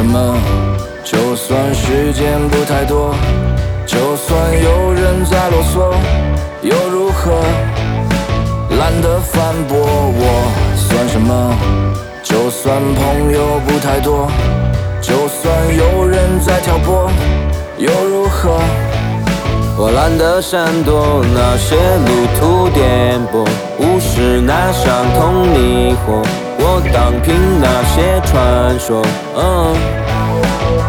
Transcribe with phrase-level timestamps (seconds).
[0.00, 0.34] 什么？
[1.04, 3.14] 就算时间不太多，
[3.84, 5.92] 就算有人在啰嗦，
[6.62, 7.32] 又如何？
[8.78, 10.24] 懒得反驳我
[10.74, 11.54] 算什么？
[12.22, 14.26] 就算朋友不太多，
[15.02, 17.10] 就算有人在挑拨，
[17.76, 18.58] 又如何？
[19.76, 21.76] 我懒得闪躲那些
[22.06, 23.46] 路途颠簸，
[23.78, 26.24] 无视那伤痛迷惑，
[26.62, 29.02] 我荡平那些传说。
[29.34, 29.40] 嗯，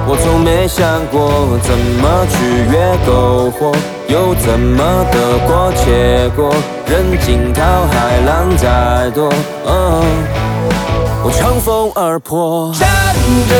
[0.05, 1.71] 我从没想过怎
[2.01, 2.35] 么去
[2.71, 2.75] 越
[3.05, 3.71] 苟活，
[4.07, 4.79] 又怎么
[5.11, 5.15] 得
[5.47, 6.53] 过且过，
[6.85, 9.31] 任惊涛骇浪再多。
[9.65, 10.03] 嗯，
[11.23, 12.89] 我乘风而破，站
[13.47, 13.53] 着，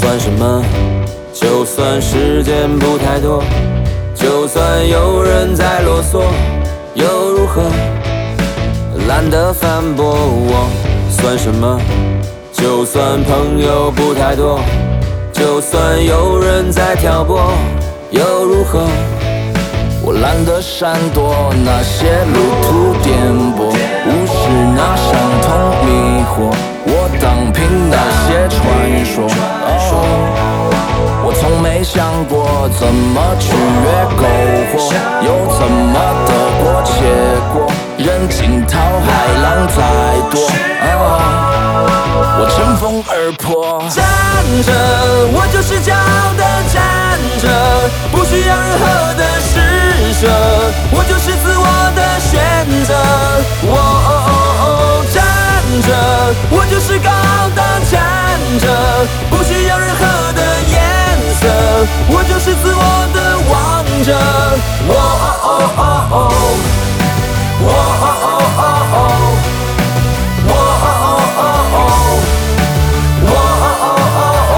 [0.00, 0.62] 算什么？
[1.32, 3.42] 就算时间不太多，
[4.14, 6.22] 就算有人在啰嗦，
[6.94, 7.62] 又如何？
[9.08, 10.68] 懒得反驳我，
[11.10, 11.80] 算什么？
[12.52, 14.60] 就算朋友不太多，
[15.32, 17.50] 就算有人在挑拨，
[18.12, 18.86] 又如何？
[20.00, 23.74] 我懒得闪躲那些路途颠簸，
[32.68, 33.86] 怎么去越
[34.16, 34.22] 苟
[34.72, 34.76] 活，
[35.24, 35.94] 又怎么
[36.26, 36.30] 得
[36.62, 36.90] 过且
[37.52, 37.56] 过，
[37.96, 39.06] 任惊涛骇
[39.42, 39.76] 浪再
[40.30, 40.36] 多。
[42.40, 43.82] 我乘风而破。
[43.90, 44.04] 站
[44.62, 44.70] 着，
[45.32, 46.42] 我就是骄傲的
[46.72, 46.76] 站
[47.42, 47.44] 着，
[48.12, 49.52] 不需要任何的施
[64.08, 64.14] 王者。
[64.88, 65.46] 我哦哦
[65.76, 66.16] 哦哦，
[67.60, 68.26] 我哦哦
[68.56, 68.60] 哦
[68.92, 68.96] 哦，
[70.46, 71.40] 我哦哦哦
[71.72, 71.78] 哦。
[73.20, 74.20] 我哦哦哦
[74.50, 74.56] 哦，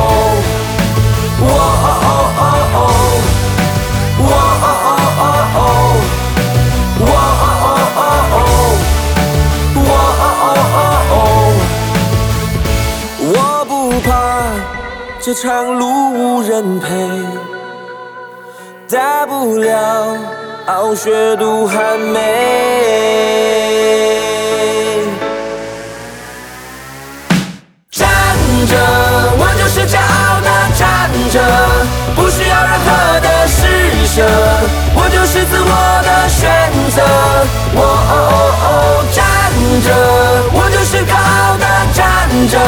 [1.40, 2.82] 我哦哦哦哦，
[4.20, 4.66] 哦哦
[5.18, 5.22] 哦
[5.56, 5.58] 哦，
[7.00, 8.02] 我哦哦哦
[8.32, 8.42] 哦，
[9.76, 9.92] 哦
[10.74, 11.14] 哦哦。
[13.32, 13.34] 我
[13.66, 14.08] 不怕
[15.20, 15.44] 这场
[15.76, 16.88] 路无人陪，
[18.92, 20.18] 大不了
[20.66, 22.18] 傲雪渡寒梅。
[27.92, 28.08] 站
[28.66, 28.76] 着，
[29.38, 31.40] 我就是骄傲的站着，
[32.16, 33.58] 不需要任何的施
[34.08, 34.26] 舍，
[34.96, 35.70] 我就是自我
[36.02, 36.50] 的选
[36.90, 37.00] 择。
[37.72, 39.22] 我哦哦哦站
[39.84, 39.88] 着，
[40.52, 41.64] 我就是高傲的
[41.94, 42.58] 站着，